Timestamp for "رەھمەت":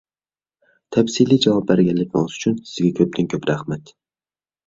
3.53-3.93